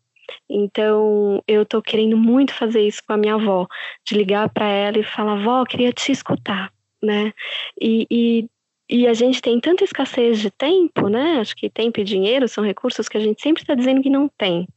[0.49, 3.67] Então, eu estou querendo muito fazer isso com a minha avó,
[4.05, 7.33] de ligar para ela e falar: avó, queria te escutar, né?
[7.79, 8.49] E, e
[8.91, 11.39] e a gente tem tanta escassez de tempo, né?
[11.39, 14.27] Acho que tempo e dinheiro são recursos que a gente sempre está dizendo que não
[14.27, 14.67] tem.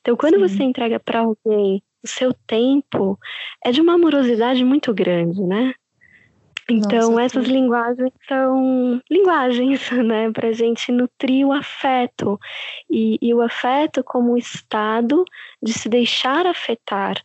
[0.00, 0.48] Então, quando Sim.
[0.48, 3.18] você entrega para alguém o seu tempo,
[3.64, 5.74] é de uma amorosidade muito grande, né?
[6.68, 12.38] Então, Nossa, essas linguagens são linguagens, né, para a gente nutrir o afeto.
[12.90, 15.24] E, e o afeto como estado
[15.62, 17.22] de se deixar afetar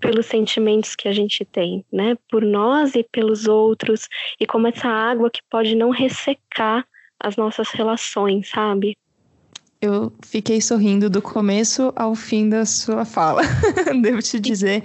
[0.00, 2.16] pelos sentimentos que a gente tem, né?
[2.30, 4.08] Por nós e pelos outros,
[4.40, 6.86] e como essa água que pode não ressecar
[7.18, 8.96] as nossas relações, sabe?
[9.82, 13.40] Eu fiquei sorrindo do começo ao fim da sua fala,
[14.02, 14.82] devo te dizer.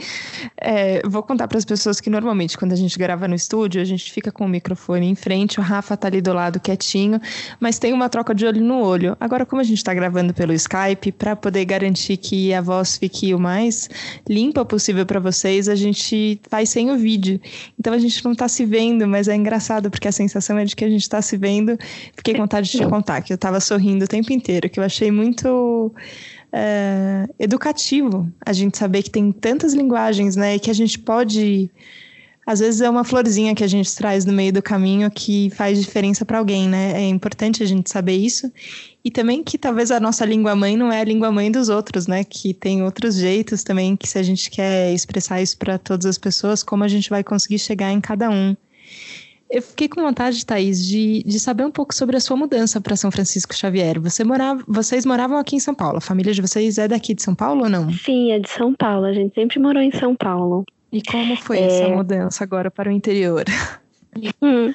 [0.67, 3.85] É, vou contar para as pessoas que normalmente, quando a gente grava no estúdio, a
[3.85, 7.21] gente fica com o microfone em frente, o Rafa tá ali do lado quietinho,
[7.59, 9.15] mas tem uma troca de olho no olho.
[9.19, 13.31] Agora, como a gente está gravando pelo Skype, para poder garantir que a voz fique
[13.31, 13.87] o mais
[14.27, 17.39] limpa possível para vocês, a gente faz sem o vídeo.
[17.79, 20.75] Então a gente não está se vendo, mas é engraçado porque a sensação é de
[20.75, 21.77] que a gente está se vendo.
[22.17, 24.83] Fiquei com vontade de te contar que eu estava sorrindo o tempo inteiro, que eu
[24.83, 25.93] achei muito
[26.57, 30.55] é, educativo a gente saber que tem tantas linguagens, né?
[30.55, 31.69] E que a gente pode.
[32.47, 35.83] Às vezes é uma florzinha que a gente traz no meio do caminho que faz
[35.83, 36.93] diferença para alguém, né?
[36.93, 38.49] É importante a gente saber isso.
[39.03, 42.07] E também que talvez a nossa língua mãe não é a língua mãe dos outros,
[42.07, 42.23] né?
[42.23, 46.17] Que tem outros jeitos também, que se a gente quer expressar isso para todas as
[46.17, 48.55] pessoas, como a gente vai conseguir chegar em cada um.
[49.49, 52.95] Eu fiquei com vontade, Thaís, de, de saber um pouco sobre a sua mudança para
[52.95, 53.99] São Francisco Xavier.
[53.99, 55.97] Você morava, vocês moravam aqui em São Paulo.
[55.97, 57.91] A família de vocês é daqui de São Paulo ou não?
[57.91, 59.05] Sim, é de São Paulo.
[59.05, 60.65] A gente sempre morou em São Paulo.
[60.91, 61.65] E como foi é...
[61.65, 63.45] essa mudança agora para o interior?
[64.41, 64.73] Hum,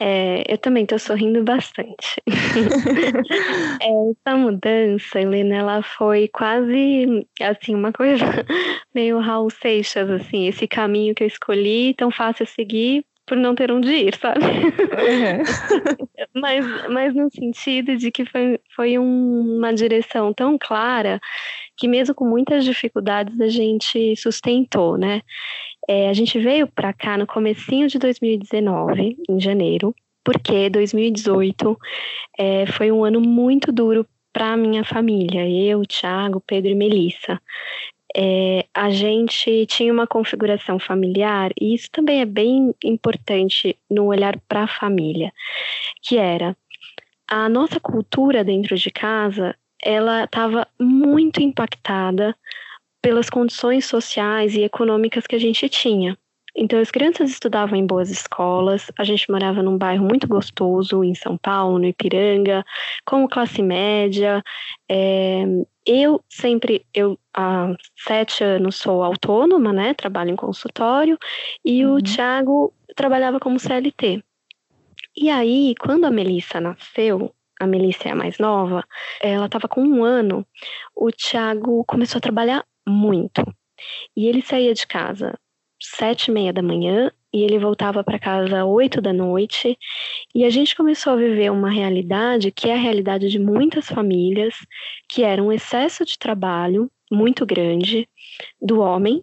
[0.00, 2.20] é, eu também estou sorrindo bastante.
[3.80, 8.24] é, essa mudança, Helena, ela foi quase assim uma coisa
[8.94, 13.54] meio Raul Seixas, assim, esse caminho que eu escolhi, tão fácil a seguir, por não
[13.54, 14.40] ter onde ir, sabe?
[14.44, 16.08] Uhum.
[16.34, 21.20] mas, mas no sentido de que foi, foi um, uma direção tão clara
[21.76, 25.22] que mesmo com muitas dificuldades a gente sustentou, né?
[25.88, 31.78] É, a gente veio para cá no comecinho de 2019, em janeiro, porque 2018
[32.38, 37.40] é, foi um ano muito duro para minha família, eu, Thiago, Pedro e Melissa
[38.16, 44.40] é, a gente tinha uma configuração familiar, e isso também é bem importante no olhar
[44.48, 45.30] para a família,
[46.02, 46.56] que era
[47.28, 52.34] a nossa cultura dentro de casa, ela estava muito impactada
[53.02, 56.16] pelas condições sociais e econômicas que a gente tinha.
[56.58, 61.14] Então, as crianças estudavam em boas escolas, a gente morava num bairro muito gostoso em
[61.14, 62.64] São Paulo, no Ipiranga,
[63.04, 64.42] como classe média.
[64.88, 65.44] É,
[65.84, 69.92] eu sempre, eu há sete anos sou autônoma, né?
[69.92, 71.18] Trabalho em consultório,
[71.62, 71.96] e uhum.
[71.96, 74.24] o Tiago trabalhava como CLT.
[75.14, 78.82] E aí, quando a Melissa nasceu, a Melissa é a mais nova,
[79.20, 80.46] ela estava com um ano,
[80.94, 83.42] o Tiago começou a trabalhar muito.
[84.16, 85.38] E ele saía de casa
[85.94, 89.78] sete e meia da manhã e ele voltava para casa oito da noite.
[90.34, 94.54] E a gente começou a viver uma realidade que é a realidade de muitas famílias,
[95.08, 98.08] que era um excesso de trabalho muito grande
[98.60, 99.22] do homem.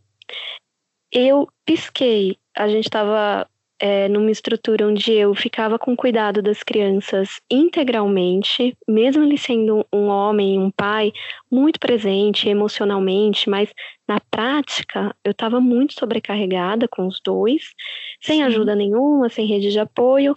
[1.11, 3.47] Eu pisquei, a gente estava
[3.85, 10.07] é, numa estrutura onde eu ficava com cuidado das crianças integralmente, mesmo ele sendo um
[10.07, 11.11] homem, um pai
[11.51, 13.73] muito presente emocionalmente, mas
[14.07, 17.73] na prática eu estava muito sobrecarregada com os dois,
[18.21, 20.33] sem ajuda nenhuma, sem rede de apoio.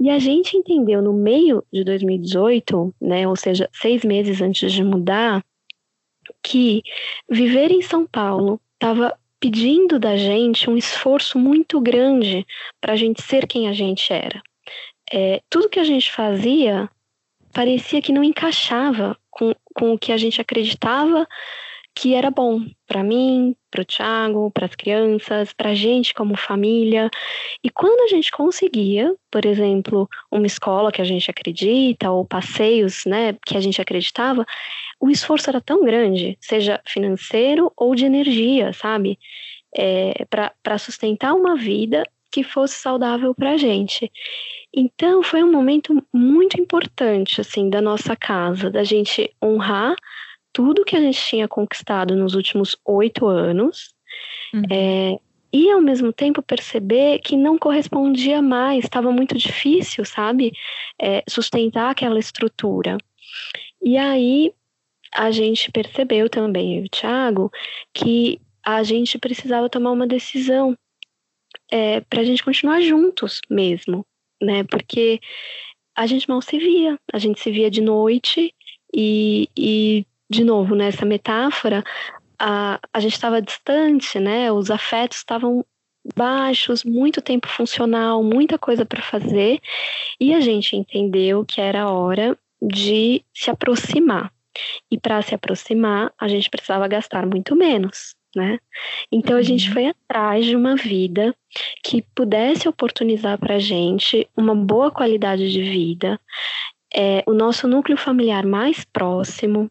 [0.00, 4.82] E a gente entendeu no meio de 2018, né, ou seja, seis meses antes de
[4.82, 5.44] mudar,
[6.42, 6.80] que
[7.28, 12.46] viver em São Paulo estava pedindo da gente um esforço muito grande
[12.80, 14.42] para a gente ser quem a gente era.
[15.12, 16.88] É, tudo que a gente fazia
[17.52, 21.26] parecia que não encaixava com, com o que a gente acreditava
[21.94, 26.36] que era bom para mim, para o Thiago, para as crianças, para a gente como
[26.36, 27.10] família.
[27.62, 33.04] E quando a gente conseguia, por exemplo, uma escola que a gente acredita ou passeios,
[33.04, 34.46] né, que a gente acreditava,
[35.00, 39.18] o esforço era tão grande, seja financeiro ou de energia, sabe?
[39.74, 44.10] É, para sustentar uma vida que fosse saudável para a gente.
[44.72, 49.96] Então, foi um momento muito importante, assim, da nossa casa, da gente honrar
[50.52, 53.94] tudo que a gente tinha conquistado nos últimos oito anos,
[54.52, 54.62] uhum.
[54.70, 55.18] é,
[55.52, 60.52] e ao mesmo tempo perceber que não correspondia mais, estava muito difícil, sabe,
[61.00, 62.98] é, sustentar aquela estrutura.
[63.82, 64.52] E aí
[65.14, 67.50] a gente percebeu também, eu e o Thiago,
[67.92, 70.76] que a gente precisava tomar uma decisão
[71.70, 74.04] é, para a gente continuar juntos mesmo,
[74.40, 74.64] né?
[74.64, 75.20] Porque
[75.96, 78.54] a gente mal se via, a gente se via de noite
[78.94, 81.82] e, e de novo, nessa metáfora,
[82.38, 84.52] a, a gente estava distante, né?
[84.52, 85.64] Os afetos estavam
[86.14, 89.60] baixos, muito tempo funcional, muita coisa para fazer,
[90.18, 94.32] e a gente entendeu que era hora de se aproximar.
[94.90, 98.58] E para se aproximar, a gente precisava gastar muito menos, né?
[99.10, 99.74] Então a gente uhum.
[99.74, 101.34] foi atrás de uma vida
[101.82, 106.18] que pudesse oportunizar para a gente uma boa qualidade de vida,
[106.94, 109.70] é, o nosso núcleo familiar mais próximo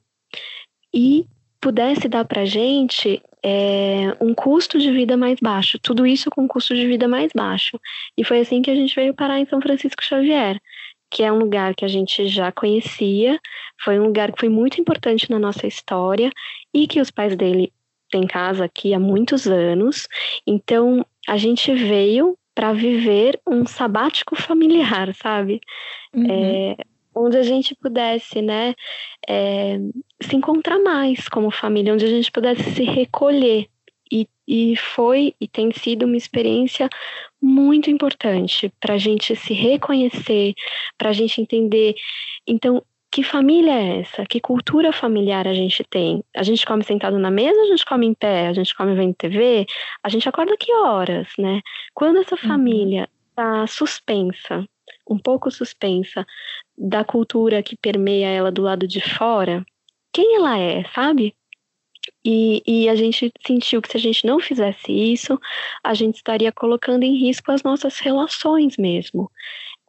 [0.93, 1.25] e
[1.61, 5.77] pudesse dar para a gente é, um custo de vida mais baixo.
[5.79, 7.79] Tudo isso com um custo de vida mais baixo.
[8.17, 10.59] E foi assim que a gente veio parar em São Francisco Xavier
[11.09, 13.39] que é um lugar que a gente já conhecia,
[13.83, 16.31] foi um lugar que foi muito importante na nossa história
[16.73, 17.73] e que os pais dele
[18.11, 20.07] têm casa aqui há muitos anos.
[20.45, 25.61] Então, a gente veio para viver um sabático familiar, sabe?
[26.13, 26.27] Uhum.
[26.29, 26.75] É,
[27.15, 28.75] onde a gente pudesse, né,
[29.27, 29.77] é,
[30.21, 33.67] se encontrar mais como família, onde a gente pudesse se recolher
[34.11, 36.89] e, e foi e tem sido uma experiência
[37.41, 40.53] muito importante para a gente se reconhecer,
[40.97, 41.95] para a gente entender.
[42.45, 44.25] Então, que família é essa?
[44.25, 46.23] Que cultura familiar a gente tem?
[46.35, 49.15] A gente come sentado na mesa, a gente come em pé, a gente come vendo
[49.15, 49.65] TV,
[50.03, 51.61] a gente acorda que horas, né?
[51.93, 52.47] Quando essa uhum.
[52.47, 54.63] família está suspensa,
[55.09, 56.25] um pouco suspensa
[56.77, 59.65] da cultura que permeia ela do lado de fora,
[60.13, 61.35] quem ela é, sabe?
[62.31, 65.39] E, e, a gente sentiu que se a gente não fizesse isso,
[65.83, 69.31] a gente estaria colocando em risco as nossas relações mesmo.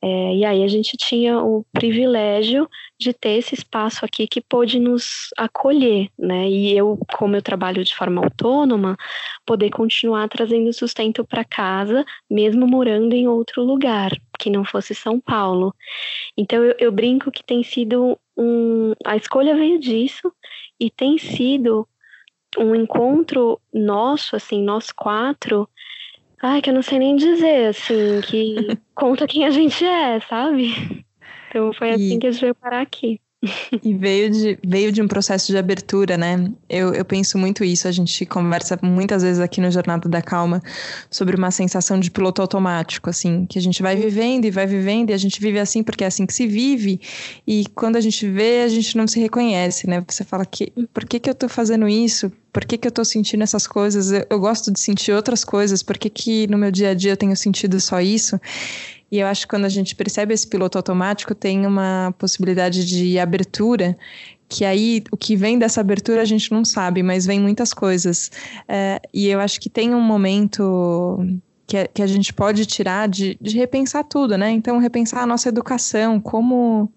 [0.03, 2.67] É, e aí a gente tinha o privilégio
[2.99, 6.49] de ter esse espaço aqui que pôde nos acolher, né?
[6.49, 8.97] E eu, como eu trabalho de forma autônoma,
[9.45, 15.21] poder continuar trazendo sustento para casa, mesmo morando em outro lugar, que não fosse São
[15.21, 15.75] Paulo.
[16.35, 18.95] Então eu, eu brinco que tem sido um.
[19.05, 20.33] A escolha veio disso
[20.81, 21.87] e tem sido
[22.59, 25.69] um encontro nosso, assim, nós quatro,
[26.43, 28.55] ai, que eu não sei nem dizer, assim, que
[28.95, 31.05] conta quem a gente é, sabe?
[31.49, 33.21] Então foi assim que a gente veio parar aqui.
[33.83, 36.51] E veio de, veio de um processo de abertura, né?
[36.69, 37.89] Eu, eu penso muito isso.
[37.89, 40.63] A gente conversa muitas vezes aqui no Jornada da Calma
[41.11, 45.11] sobre uma sensação de piloto automático, assim, que a gente vai vivendo e vai vivendo
[45.11, 47.01] e a gente vive assim porque é assim que se vive.
[47.47, 50.03] E quando a gente vê, a gente não se reconhece, né?
[50.07, 52.31] Você fala que por que, que eu tô fazendo isso?
[52.53, 54.11] Por que, que eu tô sentindo essas coisas?
[54.11, 57.13] Eu, eu gosto de sentir outras coisas, por que, que no meu dia a dia
[57.13, 58.41] eu tenho sentido só isso?
[59.11, 63.19] E eu acho que quando a gente percebe esse piloto automático, tem uma possibilidade de
[63.19, 63.97] abertura
[64.51, 68.33] que aí o que vem dessa abertura a gente não sabe, mas vem muitas coisas.
[68.69, 71.25] É, e eu acho que tem um momento
[71.69, 74.51] que a, que a gente pode tirar de, de repensar tudo, né?
[74.51, 76.93] Então, repensar a nossa educação, como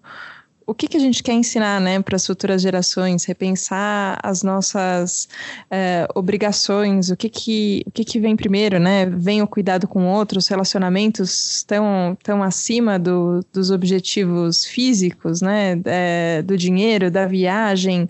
[0.66, 5.28] o que, que a gente quer ensinar né, para as futuras gerações, repensar as nossas
[5.70, 9.06] é, obrigações, o que que, o que que vem primeiro, né?
[9.06, 15.80] Vem o cuidado com outros, relacionamentos estão tão acima do, dos objetivos físicos, né?
[15.84, 18.06] É, do dinheiro, da viagem,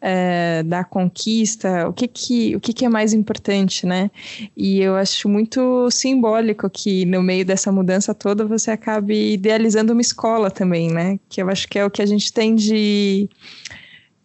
[0.00, 4.10] é, da conquista, o que que, o que que é mais importante, né?
[4.56, 10.02] E eu acho muito simbólico que no meio dessa mudança toda você acabe idealizando uma
[10.02, 11.18] escola também, né?
[11.28, 13.28] Que eu acho que é o que a gente tem de,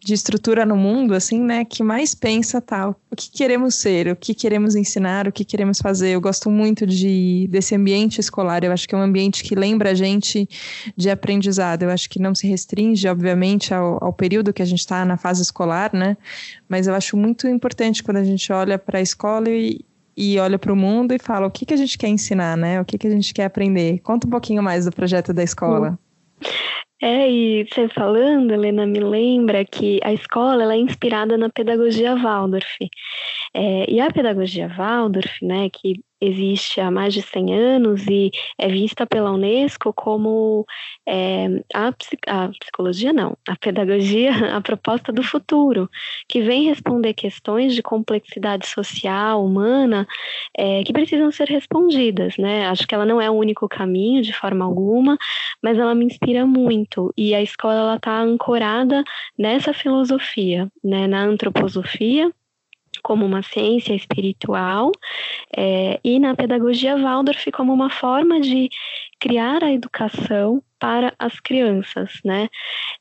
[0.04, 4.16] de estrutura no mundo, assim, né, que mais pensa tal, o que queremos ser, o
[4.16, 6.10] que queremos ensinar, o que queremos fazer.
[6.10, 9.90] Eu gosto muito de, desse ambiente escolar, eu acho que é um ambiente que lembra
[9.90, 10.46] a gente
[10.94, 11.84] de aprendizado.
[11.84, 15.16] Eu acho que não se restringe, obviamente, ao, ao período que a gente está na
[15.16, 16.18] fase escolar, né,
[16.68, 19.80] mas eu acho muito importante quando a gente olha para a escola e,
[20.14, 22.80] e olha para o mundo e fala o que, que a gente quer ensinar, né?
[22.80, 23.98] O que, que a gente quer aprender.
[24.00, 25.98] Conta um pouquinho mais do projeto da escola.
[27.02, 32.14] É, e você falando, Helena, me lembra que a escola ela é inspirada na pedagogia
[32.14, 32.78] Waldorf.
[33.52, 38.68] É, e a pedagogia Waldorf, né, que existe há mais de 100 anos e é
[38.68, 40.64] vista pela Unesco como
[41.06, 41.88] é, a,
[42.26, 45.88] a, psicologia, não, a pedagogia, a proposta do futuro,
[46.28, 50.06] que vem responder questões de complexidade social, humana,
[50.56, 52.66] é, que precisam ser respondidas, né?
[52.66, 55.18] Acho que ela não é o único caminho, de forma alguma,
[55.62, 59.04] mas ela me inspira muito e a escola está ancorada
[59.38, 61.06] nessa filosofia, né?
[61.06, 62.32] Na antroposofia,
[63.02, 64.92] como uma ciência espiritual
[65.56, 68.68] é, e na pedagogia Waldorf como uma forma de
[69.18, 72.48] criar a educação para as crianças, né?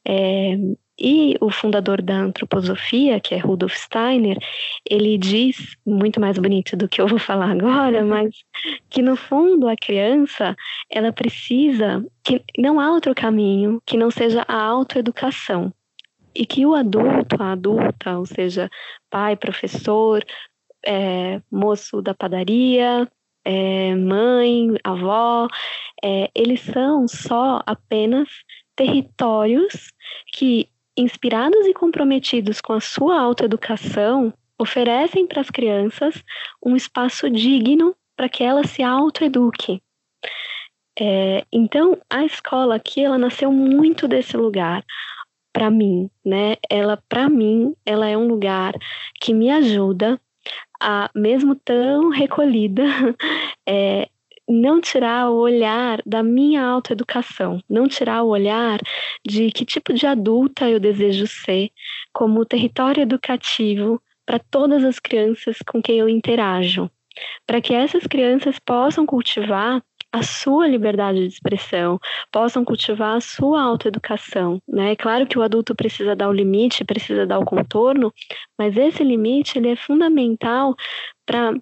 [0.07, 0.57] É,
[0.99, 4.37] e o fundador da antroposofia, que é Rudolf Steiner,
[4.89, 8.35] ele diz, muito mais bonito do que eu vou falar agora, mas
[8.89, 10.55] que no fundo a criança,
[10.89, 15.73] ela precisa, que não há outro caminho que não seja a autoeducação
[16.35, 18.69] e que o adulto, a adulta, ou seja,
[19.09, 20.23] pai, professor,
[20.85, 23.09] é, moço da padaria,
[23.45, 25.47] é, mãe, avó,
[26.03, 28.29] é, eles são só apenas
[28.75, 29.91] territórios
[30.33, 36.23] que, inspirados e comprometidos com a sua autoeducação, oferecem para as crianças
[36.63, 39.81] um espaço digno para que elas se autoeduquem.
[40.99, 44.83] É, então, a escola aqui, ela nasceu muito desse lugar,
[45.53, 46.55] para mim, né?
[46.69, 48.73] Ela, para mim, ela é um lugar
[49.21, 50.19] que me ajuda
[50.81, 52.83] a, mesmo tão recolhida,
[53.65, 54.09] é,
[54.49, 58.79] não tirar o olhar da minha autoeducação, não tirar o olhar
[59.25, 61.71] de que tipo de adulta eu desejo ser
[62.11, 66.89] como território educativo para todas as crianças com quem eu interajo,
[67.45, 69.81] para que essas crianças possam cultivar
[70.13, 71.99] a sua liberdade de expressão,
[72.31, 74.59] possam cultivar a sua autoeducação.
[74.67, 74.91] Né?
[74.91, 78.13] É claro que o adulto precisa dar o limite, precisa dar o contorno,
[78.57, 80.75] mas esse limite ele é fundamental
[81.25, 81.53] para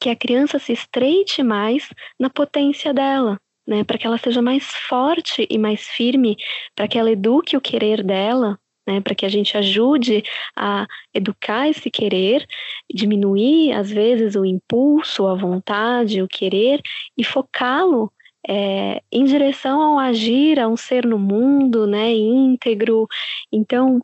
[0.00, 1.88] que a criança se estreite mais
[2.18, 6.36] na potência dela, né, para que ela seja mais forte e mais firme,
[6.74, 10.22] para que ela eduque o querer dela, né, para que a gente ajude
[10.56, 12.46] a educar esse querer,
[12.92, 16.80] diminuir às vezes o impulso, a vontade, o querer
[17.16, 18.12] e focá-lo
[18.46, 23.06] é, em direção ao agir, a um ser no mundo, né, íntegro.
[23.50, 24.00] Então,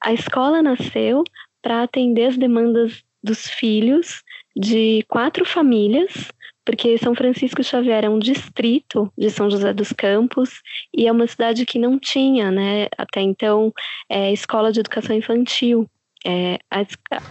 [0.00, 1.24] a escola nasceu
[1.60, 4.22] para atender as demandas dos filhos
[4.56, 6.30] de quatro famílias
[6.70, 10.62] porque São Francisco Xavier é um distrito de São José dos Campos
[10.96, 13.72] e é uma cidade que não tinha, né, até então,
[14.08, 15.90] é, escola de educação infantil.
[16.24, 16.58] É,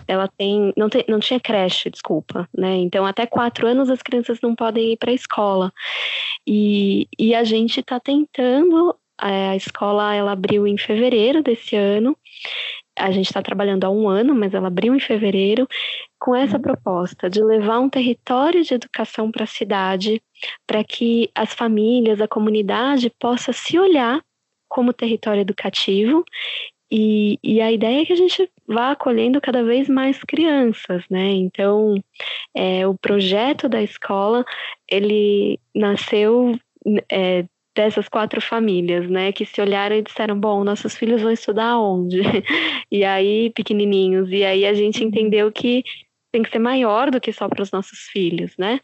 [0.05, 2.75] ela tem não, tem, não tinha creche, desculpa, né?
[2.77, 5.71] Então, até quatro anos as crianças não podem ir para a escola.
[6.45, 12.17] E, e a gente está tentando, é, a escola ela abriu em fevereiro desse ano,
[12.99, 15.67] a gente está trabalhando há um ano, mas ela abriu em fevereiro,
[16.19, 16.61] com essa uhum.
[16.61, 20.21] proposta de levar um território de educação para a cidade,
[20.67, 24.21] para que as famílias, a comunidade possa se olhar
[24.67, 26.23] como território educativo
[26.91, 31.29] e, e, a ideia é que a gente vá acolhendo cada vez mais crianças, né?
[31.33, 31.95] Então,
[32.55, 34.43] é, o projeto da escola,
[34.89, 36.57] ele nasceu
[37.11, 37.45] é,
[37.75, 42.21] dessas quatro famílias, né, que se olharam e disseram, bom, nossos filhos vão estudar onde?
[42.91, 45.07] e aí, pequenininhos, e aí a gente uhum.
[45.07, 45.83] entendeu que
[46.31, 48.79] tem que ser maior do que só para os nossos filhos, né?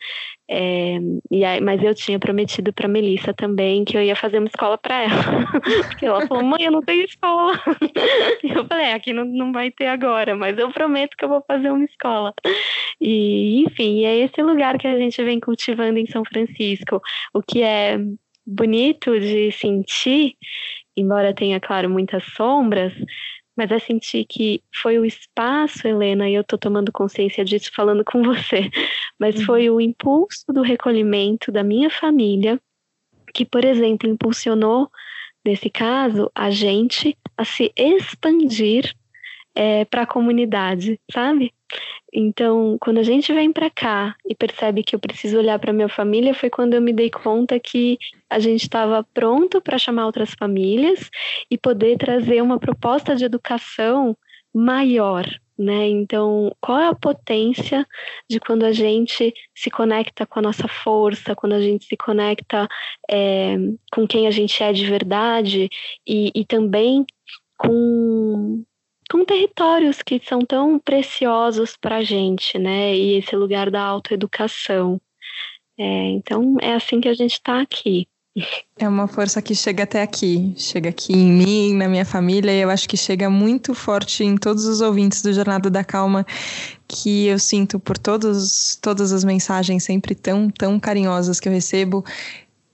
[0.50, 0.98] É,
[1.32, 4.78] e aí, mas eu tinha prometido para Melissa também que eu ia fazer uma escola
[4.78, 5.46] para ela,
[5.90, 7.54] porque ela falou, mãe, eu não tenho escola.
[8.44, 11.44] eu falei, é, aqui não, não vai ter agora, mas eu prometo que eu vou
[11.48, 12.34] fazer uma escola.
[13.00, 17.02] E enfim, é esse lugar que a gente vem cultivando em São Francisco,
[17.34, 18.00] o que é
[18.46, 20.38] bonito de sentir
[20.96, 22.94] embora tenha, claro, muitas sombras,
[23.56, 28.04] mas é sentir que foi o espaço, Helena, e eu estou tomando consciência disso falando
[28.04, 28.70] com você,
[29.20, 29.46] mas uhum.
[29.46, 32.60] foi o impulso do recolhimento da minha família
[33.34, 34.90] que, por exemplo, impulsionou,
[35.46, 38.94] nesse caso, a gente a se expandir
[39.54, 41.54] é, para a comunidade, sabe?
[42.18, 45.90] Então, quando a gente vem para cá e percebe que eu preciso olhar para minha
[45.90, 47.98] família, foi quando eu me dei conta que
[48.30, 51.10] a gente estava pronto para chamar outras famílias
[51.52, 54.18] e poder trazer uma proposta de educação
[54.54, 55.26] maior,
[55.60, 55.90] né?
[55.90, 57.86] Então, qual é a potência
[58.30, 62.66] de quando a gente se conecta com a nossa força, quando a gente se conecta
[63.12, 63.58] é,
[63.94, 65.68] com quem a gente é de verdade
[66.08, 67.06] e, e também
[67.58, 68.64] com
[69.10, 72.96] com territórios que são tão preciosos para a gente, né?
[72.96, 75.00] E esse lugar da autoeducação.
[75.78, 78.08] É, então, é assim que a gente está aqui.
[78.78, 82.60] É uma força que chega até aqui, chega aqui em mim, na minha família, e
[82.60, 86.26] eu acho que chega muito forte em todos os ouvintes do Jornada da Calma,
[86.86, 92.04] que eu sinto por todos, todas as mensagens sempre tão, tão carinhosas que eu recebo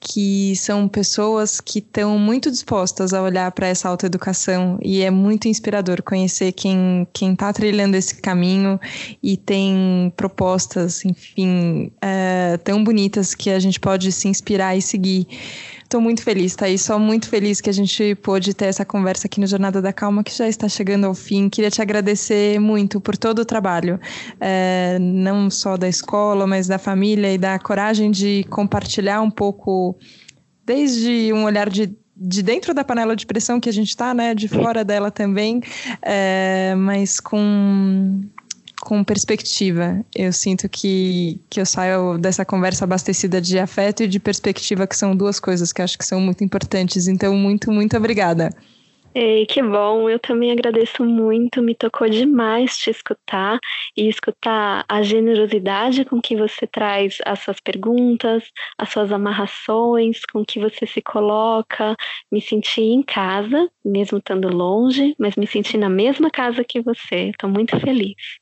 [0.03, 5.47] que são pessoas que estão muito dispostas a olhar para essa autoeducação e é muito
[5.47, 8.79] inspirador conhecer quem quem está trilhando esse caminho
[9.21, 15.27] e tem propostas, enfim, é, tão bonitas que a gente pode se inspirar e seguir.
[15.91, 16.83] Estou muito feliz, Thaís.
[16.83, 20.23] Só muito feliz que a gente pôde ter essa conversa aqui no Jornada da Calma,
[20.23, 21.49] que já está chegando ao fim.
[21.49, 23.99] Queria te agradecer muito por todo o trabalho,
[24.39, 29.97] é, não só da escola, mas da família e da coragem de compartilhar um pouco,
[30.65, 34.35] desde um olhar de de dentro da panela de pressão que a gente está, né,
[34.35, 35.59] de fora dela também,
[36.03, 38.21] é, mas com
[38.81, 40.03] com perspectiva.
[40.15, 44.95] Eu sinto que, que eu saio dessa conversa abastecida de afeto e de perspectiva, que
[44.95, 47.07] são duas coisas que acho que são muito importantes.
[47.07, 48.49] Então, muito, muito obrigada.
[49.13, 53.59] Ei, que bom, eu também agradeço muito, me tocou demais te escutar
[53.95, 60.45] e escutar a generosidade com que você traz as suas perguntas, as suas amarrações, com
[60.45, 61.93] que você se coloca.
[62.31, 67.31] Me senti em casa, mesmo estando longe, mas me senti na mesma casa que você.
[67.31, 68.40] Estou muito feliz.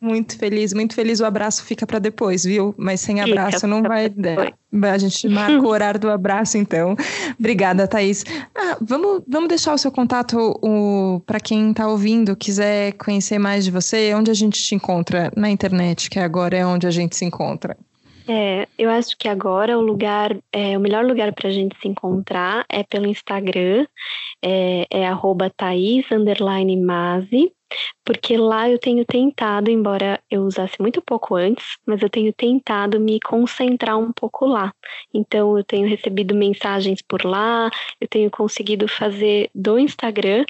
[0.00, 1.20] Muito feliz, muito feliz.
[1.20, 2.74] O abraço fica para depois, viu?
[2.76, 4.52] Mas sem abraço fica, não vai dar.
[4.92, 6.96] A gente marca o horário do abraço, então.
[7.38, 8.24] Obrigada, Thaís.
[8.54, 10.60] Ah, vamos, vamos deixar o seu contato
[11.24, 15.48] para quem está ouvindo, quiser conhecer mais de você, onde a gente te encontra na
[15.48, 17.76] internet, que agora é onde a gente se encontra.
[18.26, 21.88] É, eu acho que agora o lugar, é, o melhor lugar para a gente se
[21.88, 23.86] encontrar é pelo Instagram,
[24.42, 25.06] é, é
[28.04, 33.00] porque lá eu tenho tentado, embora eu usasse muito pouco antes, mas eu tenho tentado
[33.00, 34.72] me concentrar um pouco lá.
[35.12, 37.70] Então eu tenho recebido mensagens por lá,
[38.00, 40.44] eu tenho conseguido fazer do Instagram